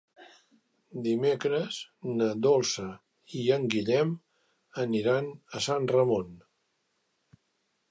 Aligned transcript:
Dimecres 1.07 1.77
na 2.21 2.29
Dolça 2.45 2.87
i 3.41 3.43
en 3.59 3.69
Guillem 3.75 4.15
aniran 4.87 5.31
a 5.59 5.65
Sant 5.69 5.89
Ramon. 5.95 6.35